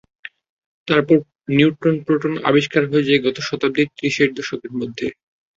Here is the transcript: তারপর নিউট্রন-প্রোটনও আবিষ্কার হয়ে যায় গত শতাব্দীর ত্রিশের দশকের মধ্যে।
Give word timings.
তারপর 0.87 1.17
নিউট্রন-প্রোটনও 1.51 2.43
আবিষ্কার 2.49 2.83
হয়ে 2.85 3.07
যায় 3.07 3.23
গত 3.25 3.37
শতাব্দীর 3.47 3.87
ত্রিশের 3.97 4.29
দশকের 4.37 4.71
মধ্যে। 4.79 5.07